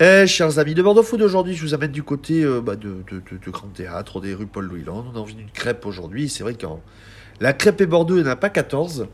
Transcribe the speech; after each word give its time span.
Eh, 0.00 0.26
chers 0.26 0.58
amis 0.58 0.74
de 0.74 0.82
Bordeaux 0.82 1.04
Food, 1.04 1.22
aujourd'hui, 1.22 1.54
je 1.54 1.62
vous 1.62 1.72
amène 1.74 1.92
du 1.92 2.02
côté 2.02 2.42
euh, 2.42 2.60
bah, 2.60 2.74
de, 2.74 2.96
de, 3.10 3.22
de, 3.30 3.38
de 3.44 3.50
Grand 3.50 3.68
Théâtre, 3.68 4.20
des 4.20 4.34
rues 4.34 4.46
Paul 4.46 4.64
Louis-Land. 4.66 5.06
On 5.12 5.16
a 5.16 5.20
envie 5.20 5.34
d'une 5.34 5.50
crêpe 5.50 5.86
aujourd'hui. 5.86 6.28
C'est 6.28 6.42
vrai 6.42 6.54
que 6.54 6.66
la 7.40 7.52
crêpe 7.52 7.80
et 7.80 7.86
Bordeaux, 7.86 8.16
il 8.16 8.22
n'y 8.22 8.28
en 8.28 8.32
a 8.32 8.36
pas 8.36 8.50
14. 8.50 9.06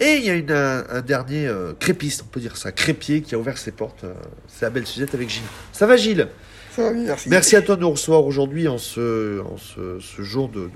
Et 0.00 0.16
il 0.16 0.24
y 0.24 0.30
a 0.30 0.34
une, 0.34 0.50
un, 0.50 0.84
un 0.90 1.02
dernier 1.02 1.46
euh, 1.46 1.72
crépiste, 1.78 2.22
on 2.24 2.26
peut 2.26 2.40
dire 2.40 2.56
ça, 2.56 2.72
crépier, 2.72 3.22
qui 3.22 3.36
a 3.36 3.38
ouvert 3.38 3.56
ses 3.58 3.70
portes. 3.70 4.02
euh, 4.02 4.12
c'est 4.48 4.66
la 4.66 4.70
belle 4.70 4.86
Suzette 4.86 5.14
avec 5.14 5.30
Gilles. 5.30 5.44
Ça 5.70 5.86
va, 5.86 5.96
Gilles? 5.96 6.26
Ça 6.72 6.82
va 6.82 6.90
merci. 6.92 7.28
Merci 7.28 7.54
à 7.54 7.62
toi 7.62 7.76
de 7.76 7.82
nous 7.82 7.90
recevoir 7.90 8.24
aujourd'hui 8.24 8.66
en 8.66 8.78
ce, 8.78 9.40
en 9.42 9.56
ce, 9.56 10.00
ce 10.00 10.22
jour 10.22 10.48
de, 10.48 10.68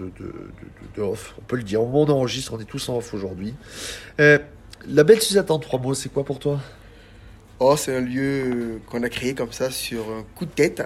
off. 1.02 1.34
On 1.40 1.43
peut 1.43 1.56
le 1.56 1.64
dire. 1.64 1.82
Au 1.82 1.86
moment 1.86 2.02
où 2.02 2.06
on 2.06 2.11
enregistre, 2.11 2.52
on 2.54 2.61
est 2.61 2.64
tous 2.64 2.88
en 2.88 2.98
off 2.98 3.12
aujourd'hui. 3.12 3.54
La 4.18 5.02
belle 5.02 5.20
Suzette 5.20 5.50
en 5.50 5.59
trois 5.59 5.80
mots, 5.80 5.95
c'est 5.95 6.09
quoi 6.11 6.25
pour 6.25 6.38
toi? 6.38 6.61
Oh, 7.61 7.77
c'est 7.77 7.96
un 7.96 8.00
lieu 8.00 8.22
euh, 8.22 8.79
qu'on 8.86 9.02
a 9.02 9.09
créé 9.09 9.34
comme 9.34 9.50
ça 9.52 9.70
sur 9.72 10.11
un 10.12 10.22
coup 10.36 10.46
de 10.46 10.50
tête. 10.52 10.82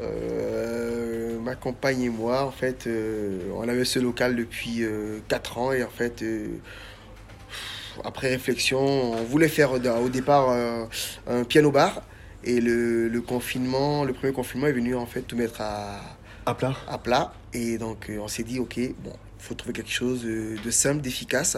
Euh, 0.00 1.38
ma 1.40 1.56
compagne 1.56 2.02
et 2.02 2.08
moi, 2.10 2.44
en 2.44 2.52
fait, 2.52 2.86
euh, 2.86 3.50
on 3.56 3.68
avait 3.68 3.84
ce 3.84 3.98
local 3.98 4.36
depuis 4.36 4.84
4 5.28 5.58
ans 5.58 5.72
et 5.72 5.82
en 5.82 5.90
fait, 5.90 6.22
euh, 6.22 6.46
après 8.04 8.28
réflexion, 8.28 8.78
on 8.78 9.24
voulait 9.24 9.48
faire 9.48 9.72
au 9.72 10.08
départ 10.08 10.50
un, 10.50 10.88
un 11.26 11.44
piano 11.44 11.70
bar 11.70 12.02
et 12.44 12.60
le, 12.60 13.08
le 13.08 13.20
confinement, 13.20 14.04
le 14.04 14.12
premier 14.12 14.32
confinement 14.32 14.66
est 14.68 14.72
venu 14.72 14.94
en 14.94 15.06
fait 15.06 15.22
tout 15.22 15.36
mettre 15.36 15.60
à, 15.60 16.00
À 16.46 16.54
plat 16.54 16.76
à 16.86 16.98
plat. 16.98 17.32
Et 17.52 17.78
donc, 17.78 18.10
euh, 18.10 18.18
on 18.20 18.28
s'est 18.28 18.44
dit, 18.44 18.58
OK, 18.60 18.78
bon, 19.02 19.12
il 19.38 19.42
faut 19.44 19.54
trouver 19.54 19.72
quelque 19.72 19.90
chose 19.92 20.22
euh, 20.24 20.56
de 20.64 20.70
simple, 20.70 21.00
d'efficace, 21.00 21.56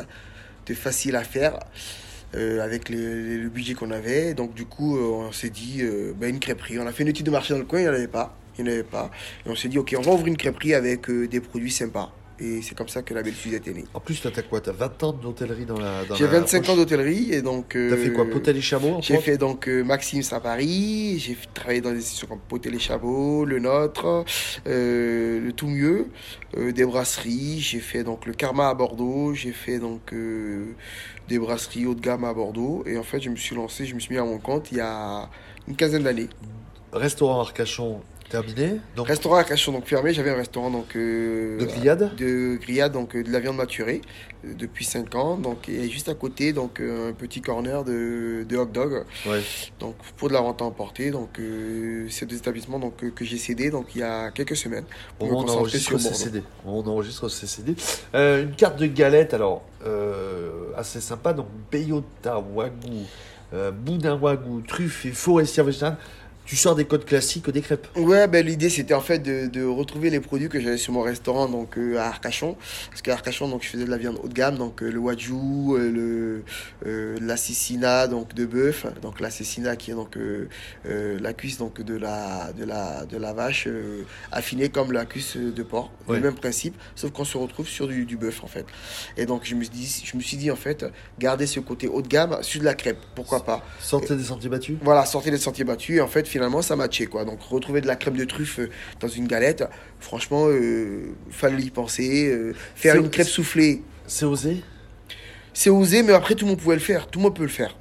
de 0.66 0.74
facile 0.74 1.16
à 1.16 1.24
faire 1.24 1.58
euh, 2.34 2.60
avec 2.62 2.88
le, 2.88 3.48
budget 3.48 3.74
qu'on 3.74 3.90
avait. 3.90 4.34
Donc, 4.34 4.54
du 4.54 4.64
coup, 4.64 4.96
euh, 4.96 5.28
on 5.28 5.32
s'est 5.32 5.50
dit, 5.50 5.82
ben, 6.16 6.30
une 6.30 6.40
crêperie. 6.40 6.78
On 6.78 6.86
a 6.86 6.92
fait 6.92 7.02
une 7.02 7.08
étude 7.08 7.26
de 7.26 7.30
marché 7.30 7.54
dans 7.54 7.60
le 7.60 7.66
coin, 7.66 7.80
il 7.80 7.84
n'y 7.84 7.88
en 7.88 7.94
avait 7.94 8.08
pas. 8.08 8.36
Il 8.58 8.64
n'y 8.64 8.70
en 8.70 8.72
avait 8.72 8.82
pas. 8.82 9.10
Et 9.46 9.50
on 9.50 9.56
s'est 9.56 9.68
dit, 9.68 9.78
OK, 9.78 9.94
on 9.96 10.02
va 10.02 10.12
ouvrir 10.12 10.28
une 10.28 10.36
crêperie 10.36 10.74
avec 10.74 11.10
des 11.10 11.40
produits 11.40 11.70
sympas. 11.70 12.12
Et 12.40 12.62
c'est 12.62 12.76
comme 12.76 12.88
ça 12.88 13.02
que 13.02 13.12
la 13.14 13.22
belle 13.22 13.34
Suzette 13.34 13.66
est 13.66 13.72
née. 13.74 13.84
En 13.94 14.00
plus, 14.00 14.20
toi, 14.20 14.30
t'as 14.32 14.42
quoi? 14.42 14.60
T'as 14.60 14.70
20 14.72 15.02
ans 15.02 15.12
d'hôtellerie 15.12 15.64
dans 15.66 15.78
la. 15.78 16.04
dans 16.04 16.14
J'ai 16.14 16.24
la 16.24 16.30
25 16.40 16.60
poche? 16.60 16.68
ans 16.70 16.76
d'hôtellerie 16.76 17.32
et 17.32 17.42
donc. 17.42 17.74
euh, 17.74 17.90
T'as 17.90 17.96
fait 17.96 18.12
quoi? 18.12 18.26
Potel 18.26 18.56
et 18.56 18.60
Chameau 18.60 18.94
en 18.94 19.00
J'ai 19.00 19.16
fait 19.18 19.36
donc 19.38 19.68
euh, 19.68 19.82
Maxims 19.82 20.22
à 20.32 20.38
Paris, 20.38 21.18
j'ai 21.18 21.36
travaillé 21.52 21.80
dans 21.80 21.90
des 21.90 21.98
institutions 21.98 22.28
comme 22.28 22.38
Potel 22.38 22.74
et 22.76 22.78
Chabot, 22.78 23.44
Le 23.44 23.58
Nôtre, 23.58 24.24
euh, 24.68 25.40
Le 25.40 25.52
Tout 25.52 25.66
Mieux, 25.66 26.06
euh, 26.56 26.70
des 26.72 26.84
brasseries, 26.84 27.58
j'ai 27.60 27.80
fait 27.80 28.04
donc 28.04 28.24
le 28.26 28.32
Karma 28.34 28.68
à 28.68 28.74
Bordeaux, 28.74 29.34
j'ai 29.34 29.52
fait 29.52 29.78
donc 29.80 30.12
euh, 30.12 30.74
des 31.28 31.38
brasseries 31.40 31.86
haut 31.86 31.94
de 31.94 32.00
gamme 32.00 32.24
à 32.24 32.32
Bordeaux 32.34 32.84
et 32.86 32.98
en 32.98 33.02
fait 33.02 33.20
je 33.20 33.30
me 33.30 33.36
suis 33.36 33.56
lancé, 33.56 33.84
je 33.84 33.94
me 33.94 34.00
suis 34.00 34.14
mis 34.14 34.20
à 34.20 34.24
mon 34.24 34.38
compte 34.38 34.70
il 34.70 34.78
y 34.78 34.80
a 34.80 35.28
une 35.66 35.74
quinzaine 35.76 36.04
d'années. 36.04 36.28
Restaurant 36.92 37.40
Arcachon 37.40 38.00
terminé. 38.28 38.80
Donc, 38.96 39.08
Restaurant 39.08 39.36
à 39.36 39.44
Cachon 39.44 39.72
donc 39.72 39.86
fermé, 39.86 40.12
j'avais 40.12 40.30
un 40.30 40.36
restaurant 40.36 40.70
donc 40.70 40.96
euh, 40.96 41.58
de 41.58 41.64
grillade? 41.64 42.14
de 42.16 42.56
grillade, 42.56 42.92
donc 42.92 43.14
euh, 43.14 43.22
de 43.22 43.30
la 43.30 43.40
viande 43.40 43.56
maturée 43.56 44.00
euh, 44.44 44.54
depuis 44.54 44.84
5 44.84 45.14
ans. 45.14 45.36
Donc, 45.36 45.68
et 45.68 45.88
juste 45.88 46.08
à 46.08 46.14
côté, 46.14 46.52
donc 46.52 46.80
un 46.80 47.12
petit 47.12 47.40
corner 47.40 47.84
de, 47.84 48.44
de 48.48 48.56
hot 48.56 48.66
dog. 48.66 49.04
Ouais. 49.26 49.42
Donc 49.80 49.96
pour 50.16 50.28
de 50.28 50.34
la 50.34 50.40
vente 50.40 50.62
à 50.62 50.64
emporter. 50.64 51.10
Donc 51.10 51.40
c'est 52.10 52.26
deux 52.26 52.36
établissements 52.36 52.78
donc, 52.78 52.96
que 53.14 53.24
j'ai 53.24 53.38
cédé 53.38 53.70
donc, 53.70 53.94
il 53.94 54.00
y 54.00 54.04
a 54.04 54.30
quelques 54.30 54.56
semaines. 54.56 54.84
On 55.20 55.48
enregistre 55.48 55.94
au. 55.94 55.98
CCD. 55.98 56.42
On 56.66 56.86
enregistre 56.86 57.24
au 57.24 57.28
CCD. 57.28 57.74
Une 58.14 58.54
carte 58.56 58.78
de 58.78 58.86
galette, 58.86 59.34
alors, 59.34 59.64
assez 60.76 61.00
sympa. 61.00 61.32
Donc, 61.32 61.46
Beyota, 61.70 62.38
Wagyu, 62.38 63.04
euh, 63.52 63.70
Boudin 63.70 64.16
Wagyu, 64.16 64.62
truffe 64.66 65.06
et 65.06 65.12
forestière 65.12 65.64
végétale. 65.64 65.96
Tu 66.48 66.56
sors 66.56 66.74
des 66.74 66.86
codes 66.86 67.04
classiques 67.04 67.50
des 67.50 67.60
crêpes. 67.60 67.86
Ouais, 67.94 68.26
ben, 68.26 68.42
l'idée 68.44 68.70
c'était 68.70 68.94
en 68.94 69.02
fait 69.02 69.18
de, 69.18 69.48
de 69.48 69.62
retrouver 69.62 70.08
les 70.08 70.18
produits 70.18 70.48
que 70.48 70.58
j'avais 70.58 70.78
sur 70.78 70.94
mon 70.94 71.02
restaurant 71.02 71.46
donc 71.46 71.76
euh, 71.76 71.98
à 71.98 72.04
Arcachon. 72.04 72.56
Parce 72.88 73.02
qu'à 73.02 73.12
Arcachon 73.12 73.48
donc 73.48 73.62
je 73.62 73.68
faisais 73.68 73.84
de 73.84 73.90
la 73.90 73.98
viande 73.98 74.18
haut 74.22 74.28
de 74.28 74.32
gamme, 74.32 74.56
donc 74.56 74.82
euh, 74.82 74.90
le 74.90 74.98
wagyu, 74.98 75.34
euh, 75.34 75.90
le 75.90 76.44
euh, 76.86 77.18
la 77.20 77.36
cecina 77.36 78.06
donc 78.06 78.32
de 78.32 78.46
bœuf, 78.46 78.86
donc 79.02 79.20
la 79.20 79.30
cecina 79.30 79.76
qui 79.76 79.90
est 79.90 79.94
donc 79.94 80.16
euh, 80.16 80.48
euh, 80.86 81.18
la 81.20 81.34
cuisse 81.34 81.58
donc 81.58 81.82
de 81.82 81.94
la 81.94 82.50
de 82.54 82.64
la 82.64 83.04
de 83.04 83.18
la 83.18 83.34
vache 83.34 83.66
euh, 83.66 84.04
affinée 84.32 84.70
comme 84.70 84.90
la 84.92 85.04
cuisse 85.04 85.36
de 85.36 85.62
porc. 85.62 85.92
Ouais. 86.06 86.16
Le 86.16 86.22
même 86.22 86.34
principe, 86.34 86.74
sauf 86.94 87.10
qu'on 87.10 87.26
se 87.26 87.36
retrouve 87.36 87.68
sur 87.68 87.88
du, 87.88 88.06
du 88.06 88.16
bœuf 88.16 88.42
en 88.42 88.46
fait. 88.46 88.64
Et 89.18 89.26
donc 89.26 89.42
je 89.44 89.54
me 89.54 89.64
suis 89.64 89.70
dit 89.70 90.02
je 90.02 90.16
me 90.16 90.22
suis 90.22 90.38
dit 90.38 90.50
en 90.50 90.56
fait 90.56 90.86
garder 91.18 91.46
ce 91.46 91.60
côté 91.60 91.88
haut 91.88 92.00
de 92.00 92.08
gamme 92.08 92.38
sur 92.40 92.60
de 92.60 92.64
la 92.64 92.72
crêpe, 92.72 93.00
pourquoi 93.14 93.44
pas? 93.44 93.62
Sortez 93.80 94.16
des 94.16 94.24
sentiers 94.24 94.48
battus. 94.48 94.78
Voilà, 94.80 95.04
sortir 95.04 95.30
des 95.30 95.36
sentiers 95.36 95.64
battus 95.64 95.98
et 95.98 96.00
en 96.00 96.08
fait 96.08 96.26
finalement 96.38 96.62
ça 96.62 96.76
matchait 96.76 97.06
quoi. 97.06 97.24
Donc 97.24 97.42
retrouver 97.42 97.80
de 97.80 97.88
la 97.88 97.96
crème 97.96 98.16
de 98.16 98.24
truffe 98.24 98.60
euh, 98.60 98.70
dans 99.00 99.08
une 99.08 99.26
galette, 99.26 99.64
franchement, 99.98 100.46
euh, 100.46 101.08
fallait 101.30 101.60
y 101.64 101.70
penser. 101.70 102.28
euh, 102.28 102.54
faire 102.76 102.94
une 102.94 103.10
crêpe 103.10 103.26
soufflée, 103.26 103.82
C'est 104.06 104.24
osé? 104.24 104.62
C'est 105.52 105.70
osé, 105.70 106.04
mais 106.04 106.12
après 106.12 106.36
tout 106.36 106.44
le 106.44 106.50
monde 106.52 106.60
pouvait 106.60 106.76
le 106.76 106.80
faire, 106.80 107.08
tout 107.08 107.18
le 107.18 107.24
monde 107.24 107.34
peut 107.34 107.42
le 107.42 107.48
faire. 107.48 107.76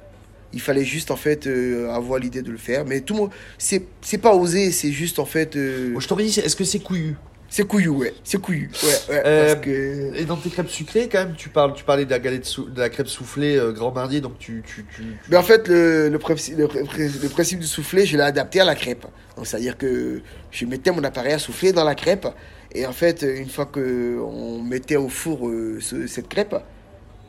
Il 0.52 0.60
fallait 0.60 0.84
juste 0.84 1.12
en 1.12 1.16
fait 1.16 1.46
euh, 1.46 1.88
avoir 1.92 2.18
l'idée 2.18 2.42
de 2.42 2.50
le 2.50 2.56
faire, 2.58 2.84
mais 2.84 3.00
tout 3.00 3.14
le 3.14 3.20
monde, 3.20 3.30
c'est 3.58 4.18
pas 4.20 4.34
osé, 4.34 4.72
c'est 4.72 4.90
juste 4.90 5.20
en 5.20 5.24
fait, 5.26 5.54
Moi, 5.54 6.00
je 6.00 6.08
t'aurais 6.08 6.24
dit, 6.24 6.40
est-ce 6.40 6.56
que 6.56 6.64
c'est 6.64 6.80
couillu? 6.80 7.14
C'est 7.50 7.66
couillu, 7.66 7.88
ouais, 7.88 8.14
c'est 8.24 8.40
couillu, 8.40 8.70
ouais, 8.82 8.88
ouais, 9.14 9.22
Euh, 9.24 9.54
parce 9.54 9.64
que 9.66 10.14
Et 10.16 10.24
dans 10.24 10.36
tes 10.36 10.50
crêpes 10.50 10.68
sucrées, 10.68 11.08
quand 11.10 11.18
même, 11.24 11.34
tu, 11.36 11.48
parles, 11.48 11.72
tu 11.74 11.82
parlais 11.84 12.04
de 12.04 12.10
la, 12.10 12.18
galette 12.18 12.44
sou- 12.44 12.68
de 12.68 12.78
la 12.80 12.88
crêpe 12.90 13.08
soufflée 13.08 13.56
euh, 13.56 13.72
Grand 13.72 13.90
Marnier, 13.92 14.20
donc 14.20 14.38
tu. 14.38 14.62
tu, 14.66 14.84
tu, 14.94 15.02
tu- 15.02 15.18
Mais 15.30 15.36
en 15.36 15.42
fait, 15.42 15.66
le, 15.68 16.08
le, 16.10 16.18
principe, 16.18 16.58
le, 16.58 16.66
pr- 16.66 17.22
le 17.22 17.28
principe 17.28 17.60
du 17.60 17.66
soufflet, 17.66 18.04
je 18.04 18.16
l'ai 18.16 18.22
adapté 18.22 18.60
à 18.60 18.64
la 18.64 18.74
crêpe. 18.74 19.06
Donc, 19.36 19.46
c'est-à-dire 19.46 19.78
que 19.78 20.20
je 20.50 20.64
mettais 20.66 20.90
mon 20.90 21.02
appareil 21.04 21.32
à 21.32 21.38
souffler 21.38 21.72
dans 21.72 21.84
la 21.84 21.94
crêpe. 21.94 22.26
Et 22.74 22.84
en 22.84 22.92
fait, 22.92 23.22
une 23.22 23.48
fois 23.48 23.64
qu'on 23.66 24.62
mettait 24.62 24.96
au 24.96 25.08
four 25.08 25.48
euh, 25.48 25.78
ce- 25.80 26.06
cette 26.06 26.28
crêpe, 26.28 26.54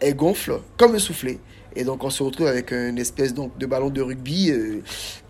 elle 0.01 0.15
gonfle 0.15 0.59
comme 0.77 0.95
un 0.95 0.99
soufflet. 0.99 1.39
Et 1.75 1.83
donc, 1.85 2.03
on 2.03 2.09
se 2.09 2.23
retrouve 2.23 2.47
avec 2.47 2.71
une 2.71 2.97
espèce 2.97 3.33
donc, 3.33 3.57
de 3.57 3.65
ballon 3.65 3.89
de 3.89 4.01
rugby 4.01 4.51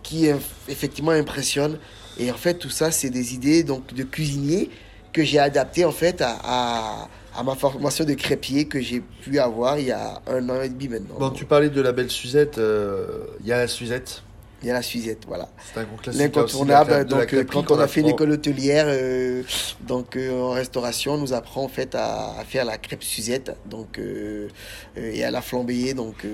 qui 0.01 0.27
effectivement 0.67 1.11
impressionne. 1.11 1.77
Et 2.19 2.31
en 2.31 2.35
fait, 2.35 2.55
tout 2.55 2.69
ça, 2.69 2.91
c'est 2.91 3.09
des 3.09 3.33
idées 3.33 3.63
donc, 3.63 3.93
de 3.93 4.03
cuisinier 4.03 4.69
que 5.13 5.23
j'ai 5.23 5.39
adaptées 5.39 5.85
en 5.85 5.91
fait 5.91 6.21
à 6.21 7.07
ma 7.43 7.55
formation 7.55 8.05
de 8.05 8.13
crêpier 8.13 8.65
que 8.65 8.81
j'ai 8.81 9.01
pu 9.01 9.39
avoir 9.39 9.79
il 9.79 9.87
y 9.87 9.91
a 9.91 10.21
un 10.27 10.49
an 10.49 10.61
et 10.61 10.69
demi 10.69 10.87
maintenant. 10.87 11.15
Bon, 11.17 11.29
tu 11.29 11.45
parlais 11.45 11.69
de 11.69 11.81
la 11.81 11.91
belle 11.91 12.09
Suzette, 12.09 12.57
euh, 12.57 13.25
il 13.41 13.47
y 13.47 13.53
a 13.53 13.57
la 13.57 13.67
Suzette. 13.67 14.23
Il 14.61 14.67
y 14.67 14.71
a 14.71 14.73
la 14.73 14.81
Suzette, 14.81 15.23
voilà. 15.25 15.47
C'est 15.73 15.79
un 15.79 15.83
grand 15.85 15.95
classique. 15.95 16.19
la 16.19 16.25
L'incontournable. 16.25 17.05
Donc, 17.05 17.33
euh, 17.33 17.43
quand 17.45 17.71
on 17.71 17.79
a 17.79 17.87
fait 17.87 18.01
une 18.01 18.07
apprend. 18.07 18.17
école 18.17 18.31
hôtelière, 18.31 18.85
euh, 18.89 19.41
donc 19.87 20.17
euh, 20.17 20.37
en 20.41 20.49
restauration, 20.51 21.13
on 21.13 21.17
nous 21.17 21.33
apprend 21.33 21.63
en 21.63 21.69
fait 21.69 21.95
à, 21.95 22.37
à 22.37 22.43
faire 22.43 22.65
la 22.65 22.77
crêpe 22.77 23.03
Suzette, 23.03 23.55
donc 23.65 23.97
euh, 23.99 24.49
et 24.97 25.23
à 25.23 25.31
la 25.31 25.41
flamber, 25.41 25.93
donc 25.93 26.25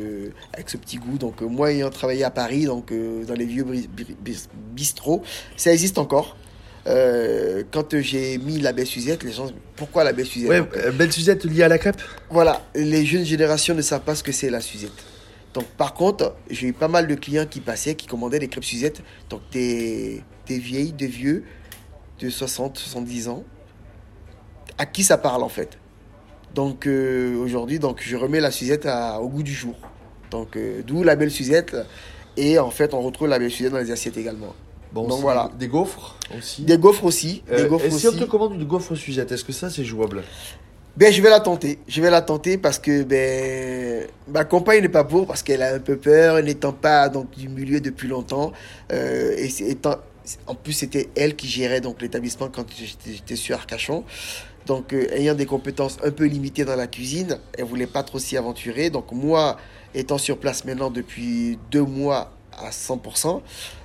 avec 0.54 0.70
ce 0.70 0.78
petit 0.78 0.98
goût. 0.98 1.18
Donc 1.20 1.42
moi, 1.42 1.72
ayant 1.72 1.90
travaillé 1.92 2.24
à 2.24 2.32
Paris, 2.32 2.66
donc 2.66 2.92
dans 2.92 3.34
les 3.36 3.46
vieux 3.46 3.66
bistrots, 4.74 5.22
ça 5.56 5.72
existe 5.72 5.98
encore. 6.00 6.36
Euh, 6.88 7.64
quand 7.72 8.00
j'ai 8.00 8.38
mis 8.38 8.60
la 8.60 8.72
baie 8.72 8.86
Suzette, 8.86 9.24
les 9.24 9.32
gens, 9.32 9.50
pourquoi 9.76 10.04
la 10.04 10.14
baie 10.14 10.24
Suzette? 10.24 10.50
Ouais, 10.50 10.92
belle 10.92 11.12
Suzette 11.12 11.44
liée 11.44 11.64
à 11.64 11.68
la 11.68 11.78
crêpe? 11.80 12.00
voilà, 12.30 12.62
les 12.76 13.06
jeunes 13.06 13.26
générations 13.26 13.74
ne 13.74 13.82
savent 13.82 14.02
pas 14.02 14.14
ce 14.16 14.24
que 14.24 14.32
c'est 14.32 14.50
la 14.52 14.62
Suzette. 14.62 14.92
Donc, 15.56 15.66
par 15.78 15.94
contre, 15.96 16.36
j'ai 16.52 16.68
eu 16.68 16.74
pas 16.74 16.88
mal 16.90 17.08
de 17.08 17.16
clients 17.16 17.46
qui 17.50 17.62
passaient, 17.62 17.96
qui 17.96 18.06
commandaient 18.08 18.40
des 18.40 18.48
crêpes 18.50 18.64
Suzette. 18.66 19.02
Donc, 19.30 19.42
des, 19.52 20.22
des 20.48 20.60
vieilles, 20.60 20.92
des 20.92 21.08
vieux, 21.08 21.46
de 22.20 22.30
60, 22.30 22.78
70 22.78 23.30
ans, 23.30 23.44
à 24.78 24.86
qui 24.86 25.04
ça 25.04 25.18
parle 25.18 25.42
en 25.44 25.50
fait? 25.50 25.78
Donc, 26.54 26.88
euh, 26.88 27.36
aujourd'hui, 27.38 27.80
donc, 27.80 28.02
je 28.04 28.16
remets 28.16 28.40
la 28.42 28.52
Suzette 28.52 28.86
à- 28.86 29.20
au 29.22 29.30
goût 29.30 29.44
du 29.44 29.54
jour. 29.54 29.76
Donc, 30.32 30.56
euh, 30.58 30.82
d'où 30.86 31.04
la 31.04 31.16
belle 31.16 31.32
Suzette. 31.32 31.76
Et 32.38 32.60
en 32.60 32.70
fait, 32.70 32.94
on 32.94 33.02
retrouve 33.02 33.30
la 33.30 33.40
belle 33.40 33.50
Suzette 33.52 33.72
dans 33.72 33.80
les 33.80 33.92
assiettes 33.92 34.18
également. 34.18 34.54
Bon, 34.92 35.08
Donc 35.08 35.20
voilà. 35.22 35.52
Des 35.58 35.68
gaufres 35.70 36.18
aussi? 36.38 36.64
Des 36.64 36.78
gaufres 36.78 37.06
aussi. 37.06 37.44
Euh, 37.50 37.64
des 37.64 37.70
gaufres 37.70 37.86
et 37.86 37.92
si 37.92 38.08
on 38.08 38.12
te 38.12 38.24
commande 38.26 38.54
une 38.56 38.66
gaufre 38.66 38.96
Suzette, 38.96 39.32
est-ce 39.32 39.44
que 39.46 39.52
ça 39.54 39.70
c'est 39.70 39.84
jouable? 39.86 40.24
Ben, 40.98 41.12
je 41.12 41.22
vais 41.22 41.30
la 41.30 41.42
tenter. 41.42 41.80
Je 41.88 42.02
vais 42.02 42.10
la 42.10 42.22
tenter 42.22 42.58
parce 42.58 42.80
que 42.80 43.04
ben, 43.04 44.08
ma 44.30 44.46
compagne 44.46 44.82
n'est 44.82 44.90
pas 44.90 45.04
pour 45.04 45.28
parce 45.28 45.44
qu'elle 45.44 45.62
a 45.62 45.74
un 45.74 45.80
peu 45.80 45.98
peur, 45.98 46.42
n'étant 46.42 46.72
pas 46.72 47.10
donc, 47.10 47.32
du 47.38 47.50
milieu 47.50 47.82
depuis 47.82 48.08
longtemps. 48.08 48.54
Euh, 48.94 49.36
et 49.38 49.72
étant, 49.72 49.98
en 50.48 50.56
plus, 50.56 50.72
c'était 50.72 51.10
elle 51.16 51.36
qui 51.36 51.48
gérait 51.48 51.82
donc 51.82 52.02
l'établissement 52.02 52.50
quand 52.50 52.66
j'étais 52.78 53.36
sur 53.36 53.56
Arcachon. 53.56 54.06
Donc, 54.68 54.94
euh, 54.94 55.08
ayant 55.12 55.36
des 55.36 55.46
compétences 55.46 55.98
un 56.02 56.12
peu 56.12 56.26
limitées 56.26 56.64
dans 56.64 56.78
la 56.78 56.88
cuisine, 56.88 57.40
elle 57.58 57.66
voulait 57.66 57.88
pas 57.88 58.04
trop 58.04 58.18
s'y 58.18 58.38
aventurer. 58.38 58.90
Donc, 58.90 59.12
moi, 59.12 59.58
étant 59.94 60.18
sur 60.18 60.38
place 60.38 60.64
maintenant 60.64 60.90
depuis 60.90 61.60
deux 61.72 61.84
mois 61.84 62.32
à 62.58 62.70
100%, 62.70 63.42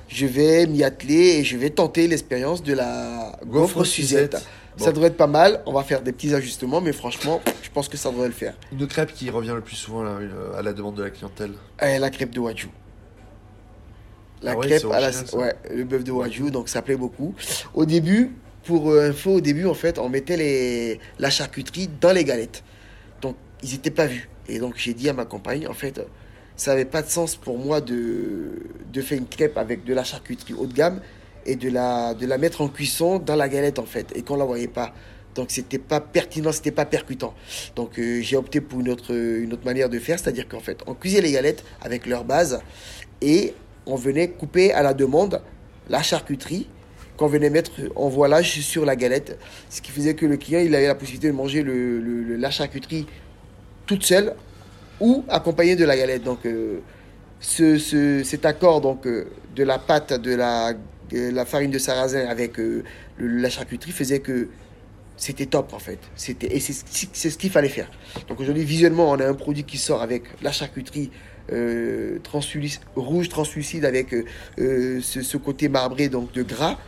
je 0.06 0.26
vais 0.26 0.66
m'y 0.66 0.84
atteler 0.84 1.38
et 1.38 1.44
je 1.44 1.56
vais 1.56 1.70
tenter 1.70 2.06
l'expérience 2.06 2.62
de 2.62 2.72
la 2.72 3.36
gaufre 3.46 3.84
Suzette. 3.84 4.36
Bon. 4.80 4.86
Ça 4.86 4.92
devrait 4.92 5.08
être 5.08 5.16
pas 5.16 5.26
mal. 5.26 5.62
On 5.66 5.72
va 5.72 5.82
faire 5.82 6.00
des 6.00 6.10
petits 6.12 6.34
ajustements, 6.34 6.80
mais 6.80 6.92
franchement, 6.92 7.40
je 7.62 7.68
pense 7.70 7.86
que 7.88 7.98
ça 7.98 8.10
devrait 8.10 8.28
le 8.28 8.32
faire. 8.34 8.54
Une 8.72 8.86
crêpe 8.86 9.12
qui 9.12 9.28
revient 9.28 9.52
le 9.54 9.60
plus 9.60 9.76
souvent 9.76 10.02
là, 10.02 10.12
euh, 10.12 10.58
à 10.58 10.62
la 10.62 10.72
demande 10.72 10.94
de 10.96 11.02
la 11.02 11.10
clientèle. 11.10 11.52
Et 11.82 11.98
la 11.98 12.08
crêpe 12.08 12.30
de 12.30 12.40
wagyu. 12.40 12.70
La 14.42 14.52
Ah 14.52 14.56
ouais, 14.56 14.66
crêpe 14.68 14.86
à 14.90 15.00
la, 15.00 15.10
ouais, 15.34 15.54
le 15.70 15.84
bœuf 15.84 16.02
de 16.02 16.12
Wagyu, 16.12 16.50
donc 16.50 16.70
ça 16.70 16.80
plaît 16.80 16.96
beaucoup. 16.96 17.34
Au 17.74 17.84
début, 17.84 18.30
pour 18.64 18.90
euh, 18.90 19.10
info, 19.10 19.32
au 19.32 19.40
début, 19.42 19.66
en 19.66 19.74
fait, 19.74 19.98
on 19.98 20.08
mettait 20.08 20.38
les, 20.38 21.00
la 21.18 21.28
charcuterie 21.28 21.90
dans 22.00 22.12
les 22.12 22.24
galettes. 22.24 22.64
Donc, 23.20 23.36
ils 23.62 23.72
n'étaient 23.72 23.90
pas 23.90 24.06
vus. 24.06 24.30
Et 24.48 24.58
donc, 24.58 24.74
j'ai 24.78 24.94
dit 24.94 25.10
à 25.10 25.12
ma 25.12 25.26
compagne, 25.26 25.68
en 25.68 25.74
fait, 25.74 26.00
ça 26.56 26.70
n'avait 26.70 26.86
pas 26.86 27.02
de 27.02 27.08
sens 27.10 27.36
pour 27.36 27.58
moi 27.58 27.82
de, 27.82 28.62
de 28.90 29.02
faire 29.02 29.18
une 29.18 29.26
crêpe 29.28 29.58
avec 29.58 29.84
de 29.84 29.92
la 29.92 30.04
charcuterie 30.04 30.54
haut 30.54 30.66
de 30.66 30.72
gamme 30.72 31.00
et 31.46 31.56
de 31.56 31.68
la, 31.70 32.14
de 32.14 32.26
la 32.26 32.38
mettre 32.38 32.60
en 32.60 32.68
cuisson 32.68 33.18
dans 33.18 33.36
la 33.36 33.48
galette, 33.48 33.78
en 33.78 33.84
fait, 33.86 34.06
et 34.14 34.22
qu'on 34.22 34.36
la 34.36 34.44
voyait 34.44 34.68
pas. 34.68 34.92
Donc, 35.34 35.50
c'était 35.50 35.78
pas 35.78 36.00
pertinent, 36.00 36.50
c'était 36.52 36.72
pas 36.72 36.84
percutant. 36.84 37.34
Donc, 37.76 37.98
euh, 37.98 38.20
j'ai 38.20 38.36
opté 38.36 38.60
pour 38.60 38.80
une 38.80 38.88
autre, 38.88 39.14
une 39.14 39.52
autre 39.52 39.64
manière 39.64 39.88
de 39.88 39.98
faire, 39.98 40.18
c'est-à-dire 40.18 40.48
qu'en 40.48 40.60
fait, 40.60 40.78
on 40.86 40.94
cuisait 40.94 41.20
les 41.20 41.32
galettes 41.32 41.64
avec 41.80 42.06
leur 42.06 42.24
base 42.24 42.60
et 43.22 43.54
on 43.86 43.94
venait 43.96 44.28
couper 44.28 44.72
à 44.72 44.82
la 44.82 44.92
demande 44.92 45.40
la 45.88 46.02
charcuterie 46.02 46.68
qu'on 47.16 47.26
venait 47.26 47.50
mettre 47.50 47.72
en 47.96 48.08
voilage 48.08 48.60
sur 48.60 48.84
la 48.84 48.96
galette. 48.96 49.38
Ce 49.68 49.80
qui 49.82 49.90
faisait 49.92 50.14
que 50.14 50.24
le 50.26 50.36
client 50.36 50.60
il 50.60 50.74
avait 50.74 50.86
la 50.86 50.94
possibilité 50.94 51.28
de 51.28 51.32
manger 51.32 51.62
le, 51.62 52.36
la 52.36 52.50
charcuterie 52.50 53.06
toute 53.86 54.02
seule 54.04 54.34
ou 55.00 55.24
accompagnée 55.28 55.76
de 55.76 55.84
la 55.84 55.96
galette. 55.96 56.22
Donc 56.22 56.46
euh, 56.46 56.78
ce, 57.40 57.78
ce- 57.78 58.22
cet 58.24 58.46
accord 58.46 58.80
donc, 58.80 59.06
euh, 59.06 59.26
de 59.54 59.64
la 59.64 59.78
pâte, 59.78 60.12
de 60.14 60.34
la, 60.34 60.72
la 61.12 61.44
farine 61.44 61.70
de 61.70 61.78
sarrasin 61.78 62.26
avec 62.26 62.58
euh, 62.58 62.84
la 63.18 63.50
charcuterie 63.50 63.92
faisait 63.92 64.20
que 64.20 64.48
c'était 65.16 65.46
top 65.46 65.72
en 65.74 65.78
fait. 65.78 65.98
C'était, 66.16 66.54
et 66.54 66.60
c'est, 66.60 67.30
ce 67.30 67.38
qu'il 67.38 67.50
fallait 67.50 67.68
faire. 67.68 67.90
Donc 68.28 68.40
aujourd'hui, 68.40 68.64
visuellement, 68.64 69.10
on 69.10 69.18
a 69.20 69.26
un 69.26 69.34
produit 69.34 69.64
qui 69.64 69.76
sort 69.76 70.02
avec 70.02 70.24
la 70.42 70.52
charcuterie 70.52 71.10
euh, 71.52 72.18
transluc- 72.20 72.80
rouge 72.96 73.28
translucide 73.28 73.84
avec 73.84 74.14
euh, 74.14 75.00
ce, 75.02 75.36
côté 75.36 75.68
marbré 75.68 76.08
donc 76.08 76.32
de 76.32 76.42
gras 76.42 76.78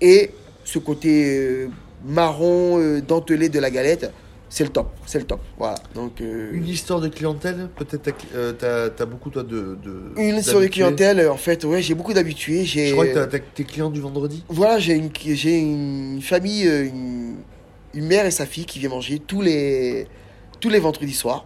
et 0.00 0.30
ce 0.64 0.78
côté 0.78 1.68
marron 2.04 3.00
dentelé 3.00 3.48
de 3.48 3.58
la 3.58 3.70
galette. 3.70 4.10
C'est 4.50 4.64
le 4.64 4.70
top, 4.70 4.90
c'est 5.04 5.18
le 5.18 5.24
top. 5.26 5.40
Voilà. 5.58 5.74
Donc 5.94 6.20
euh, 6.22 6.50
Une 6.52 6.66
histoire 6.66 7.00
de 7.00 7.08
clientèle, 7.08 7.68
peut-être 7.76 8.02
t'as 8.02 8.66
euh, 8.66 8.88
t'as 8.88 9.04
beaucoup 9.04 9.28
toi 9.28 9.42
de. 9.42 9.76
de 9.82 10.12
une 10.16 10.36
les 10.36 10.42
d'habitués. 10.42 10.68
clientèles, 10.70 11.28
en 11.28 11.36
fait, 11.36 11.64
ouais, 11.64 11.82
j'ai 11.82 11.94
beaucoup 11.94 12.14
d'habitués. 12.14 12.64
J'ai 12.64 12.86
Je 12.88 12.92
crois 12.92 13.06
que 13.06 13.12
t'as 13.26 13.38
tes 13.38 13.64
clients 13.64 13.90
du 13.90 14.00
vendredi. 14.00 14.44
Voilà, 14.48 14.78
j'ai 14.78 14.94
une, 14.94 15.10
j'ai 15.14 15.58
une 15.58 16.20
famille, 16.22 16.66
euh, 16.66 16.86
une, 16.86 17.36
une 17.92 18.06
mère 18.06 18.24
et 18.24 18.30
sa 18.30 18.46
fille 18.46 18.64
qui 18.64 18.78
vient 18.78 18.88
manger 18.88 19.18
tous 19.18 19.42
les, 19.42 20.06
tous 20.60 20.70
les 20.70 20.78
vendredis 20.78 21.12
soirs. 21.12 21.44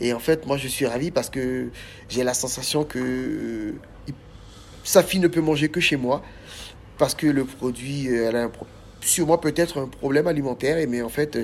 Et 0.00 0.12
en 0.12 0.20
fait, 0.20 0.46
moi, 0.46 0.56
je 0.56 0.68
suis 0.68 0.86
ravi 0.86 1.10
parce 1.10 1.30
que 1.30 1.68
j'ai 2.08 2.22
la 2.22 2.34
sensation 2.34 2.84
que 2.84 2.98
euh, 3.00 3.72
il- 4.06 4.14
sa 4.84 5.02
fille 5.02 5.20
ne 5.20 5.28
peut 5.28 5.40
manger 5.40 5.68
que 5.68 5.80
chez 5.80 5.96
moi. 5.96 6.22
Parce 6.96 7.14
que 7.16 7.26
le 7.26 7.44
produit, 7.44 8.06
elle 8.06 8.36
a 8.36 8.44
un 8.44 8.52
sûrement 9.00 9.36
peut-être 9.38 9.78
un 9.80 9.86
problème 9.88 10.26
alimentaire. 10.28 10.78
Et, 10.78 10.86
mais 10.86 11.02
en 11.02 11.08
fait, 11.08 11.36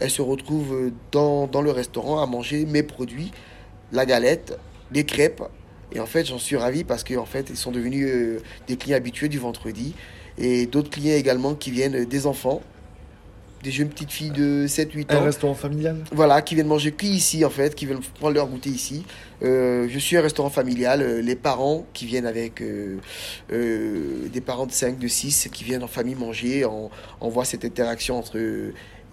elle 0.00 0.10
se 0.10 0.22
retrouve 0.22 0.90
dans, 1.10 1.46
dans 1.46 1.62
le 1.62 1.70
restaurant 1.70 2.22
à 2.22 2.26
manger 2.26 2.64
mes 2.66 2.82
produits, 2.82 3.30
la 3.92 4.06
galette, 4.06 4.58
les 4.92 5.04
crêpes. 5.04 5.42
Et 5.94 6.00
en 6.00 6.06
fait, 6.06 6.24
j'en 6.24 6.38
suis 6.38 6.56
ravi 6.56 6.84
parce 6.84 7.04
qu'en 7.04 7.26
fait, 7.26 7.48
ils 7.50 7.56
sont 7.56 7.70
devenus 7.70 8.08
euh, 8.10 8.38
des 8.66 8.76
clients 8.76 8.96
habitués 8.96 9.28
du 9.28 9.38
vendredi 9.38 9.94
et 10.38 10.66
d'autres 10.66 10.90
clients 10.90 11.16
également 11.16 11.54
qui 11.54 11.70
viennent 11.70 12.04
des 12.06 12.26
enfants, 12.26 12.62
des 13.62 13.70
jeunes 13.70 13.90
petites 13.90 14.10
filles 14.10 14.30
de 14.30 14.66
7-8 14.66 15.06
Un 15.10 15.16
ans, 15.18 15.24
restaurant 15.24 15.54
familial? 15.54 15.98
voilà, 16.12 16.40
qui 16.42 16.54
viennent 16.54 16.66
manger 16.66 16.90
qu'ici 16.92 17.44
en 17.44 17.50
fait, 17.50 17.74
qui 17.74 17.86
veulent 17.86 18.00
prendre 18.18 18.34
leur 18.34 18.48
goûter 18.48 18.70
ici. 18.70 19.04
Euh, 19.42 19.86
je 19.88 19.98
suis 19.98 20.16
un 20.16 20.22
restaurant 20.22 20.50
familial, 20.50 21.02
euh, 21.02 21.20
les 21.20 21.36
parents 21.36 21.84
qui 21.92 22.06
viennent 22.06 22.26
avec 22.26 22.60
euh, 22.62 22.96
des 23.50 24.40
parents 24.40 24.66
de 24.66 24.72
5, 24.72 24.98
de 24.98 25.06
6 25.06 25.50
qui 25.52 25.62
viennent 25.62 25.84
en 25.84 25.88
famille 25.88 26.14
manger, 26.16 26.64
on, 26.64 26.90
on 27.20 27.28
voit 27.28 27.44
cette 27.44 27.64
interaction 27.64 28.18
entre 28.18 28.38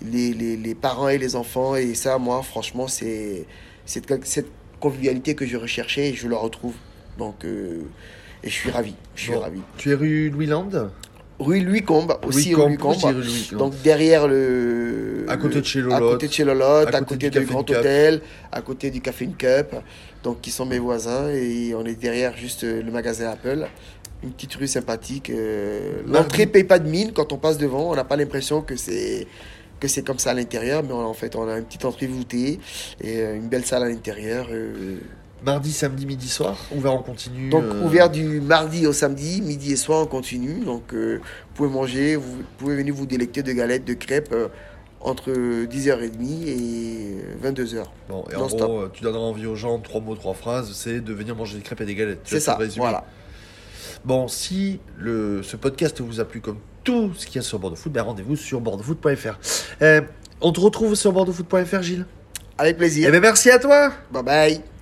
les, 0.01 0.33
les, 0.33 0.57
les 0.57 0.75
parents 0.75 1.09
et 1.09 1.17
les 1.17 1.35
enfants 1.35 1.75
et 1.75 1.93
ça, 1.95 2.17
moi, 2.17 2.41
franchement, 2.43 2.87
c'est 2.87 3.45
cette, 3.85 4.25
cette 4.25 4.47
convivialité 4.79 5.35
que 5.35 5.45
je 5.45 5.57
recherchais 5.57 6.09
et 6.09 6.13
je 6.13 6.27
la 6.27 6.37
retrouve. 6.37 6.75
Donc, 7.17 7.43
euh, 7.45 7.81
et 8.43 8.49
je 8.49 8.53
suis 8.53 8.71
ravi, 8.71 8.95
je 9.15 9.21
suis 9.23 9.31
Bon. 9.33 9.39
ravi. 9.41 9.59
Tu 9.77 9.91
es 9.91 9.93
rue 9.95 10.29
Louis 10.29 10.45
Land 10.45 10.69
Rue 11.39 11.61
Louis 11.61 11.81
Combe, 11.83 12.17
aussi 12.27 12.51
Louis 12.51 12.61
rue 12.63 12.67
Louis 12.71 12.77
Combe, 12.77 12.95
rue 13.03 13.13
Louis. 13.13 13.49
Donc 13.57 13.73
derrière 13.81 14.27
le. 14.27 15.25
À 15.29 15.37
côté 15.37 15.61
de 15.61 15.65
chez 15.65 15.79
À 15.79 15.83
Lolotte. 15.83 16.11
côté 16.11 16.27
de 16.27 16.33
chez 16.33 16.43
Lolotte, 16.43 16.93
À 16.93 16.97
à 16.97 17.01
côté 17.01 17.29
du 17.29 17.39
Grand. 17.45 17.59
Hôtel, 17.69 18.21
à 18.51 18.61
côté 18.61 18.91
du 18.91 18.99
Café 19.01 19.23
Une 19.25 19.35
Cup. 19.35 19.73
Donc 20.23 20.41
qui 20.41 20.51
sont 20.51 20.65
mes 20.65 20.79
voisins 20.79 21.29
et 21.29 21.73
on 21.75 21.85
est 21.85 21.95
derrière 21.95 22.35
juste 22.35 22.65
euh, 22.65 22.81
le 22.81 22.91
magasin 22.91 23.29
Apple. 23.29 23.67
Une 24.21 24.31
petite 24.31 24.53
rue 24.55 24.67
sympathique. 24.67 25.29
euh. 25.29 26.01
L'entrée 26.05 26.45
paye 26.45 26.65
pas 26.65 26.77
de 26.77 26.89
mine 26.89 27.11
quand 27.13 27.31
on 27.31 27.37
passe 27.37 27.57
devant. 27.57 27.89
On 27.89 27.95
n'a 27.95 28.03
pas 28.03 28.17
l'impression 28.17 28.61
que 28.61 28.75
c'est 28.75 29.25
que 29.79 29.87
c'est 29.87 30.03
comme 30.05 30.19
ça 30.19 30.31
à 30.31 30.33
l'intérieur, 30.33 30.83
mais 30.83 30.91
on- 30.93 31.05
en 31.05 31.13
fait 31.13 31.35
on 31.35 31.47
a 31.47 31.57
une 31.57 31.65
petite 31.65 31.85
entrée 31.85 32.07
voûtée 32.07 32.59
et 33.01 33.17
euh, 33.21 33.35
une 33.35 33.47
belle 33.47 33.65
salle 33.65 33.83
à 33.83 33.89
l'intérieur. 33.89 34.47
euh, 34.51 34.97
Mardi, 35.45 35.71
samedi, 35.71 36.05
midi, 36.05 36.27
soir. 36.27 36.57
Ouvert 36.75 36.91
en 36.93 37.01
continu. 37.01 37.49
donc 37.49 37.63
euh, 37.63 37.83
ouvert 37.85 38.09
du 38.09 38.41
mardi 38.41 38.85
au 38.85 38.91
samedi, 38.91 39.41
midi 39.41 39.71
et 39.71 39.77
soir 39.77 39.99
en 40.01 40.05
continu. 40.05 40.65
Donc 40.65 40.93
vous 40.93 41.19
pouvez 41.53 41.69
manger, 41.69 42.15
vous 42.17 42.43
pouvez 42.57 42.75
venir 42.75 42.93
vous 42.93 43.05
délecter 43.05 43.41
de 43.41 43.53
galettes, 43.53 43.85
de 43.85 43.93
crêpes 43.93 44.35
entre 44.99 45.31
10h30 45.31 46.45
et 46.45 47.17
22h. 47.41 47.85
Bon, 48.09 48.25
et 48.29 48.35
en 48.35 48.47
gros, 48.47 48.87
tu 48.89 49.01
donneras 49.01 49.21
envie 49.23 49.45
aux 49.45 49.55
gens, 49.55 49.79
trois 49.79 50.01
mots, 50.01 50.15
trois 50.15 50.33
phrases, 50.33 50.73
c'est 50.73 50.99
de 50.99 51.13
venir 51.13 51.37
manger 51.37 51.55
des 51.55 51.63
crêpes 51.63 51.79
et 51.79 51.85
des 51.85 51.95
galettes. 51.95 52.19
C'est 52.25 52.41
ça, 52.41 52.57
voilà. 52.75 53.05
Bon, 54.03 54.27
si 54.27 54.79
le, 54.97 55.41
ce 55.43 55.55
podcast 55.55 56.01
vous 56.01 56.19
a 56.19 56.25
plu 56.25 56.41
comme 56.41 56.57
tout 56.89 57.11
ce 57.15 57.25
qu'il 57.27 57.35
y 57.35 57.39
a 57.39 57.41
sur 57.41 57.59
Bordeaux 57.59 57.75
Foot, 57.75 57.91
ben 57.91 58.01
rendez-vous 58.01 58.35
sur 58.35 58.59
bordeauxfoot.fr. 58.61 59.37
Euh, 59.81 60.01
on 60.41 60.51
te 60.51 60.59
retrouve 60.59 60.95
sur 60.95 61.11
bordeauxfoot.fr, 61.11 61.81
Gilles? 61.81 62.05
Avec 62.57 62.75
Eh 62.75 62.77
plaisir. 62.77 63.11
ben 63.11 63.21
merci 63.21 63.51
à 63.51 63.59
toi 63.59 63.91
Bye 64.11 64.23
bye. 64.23 64.61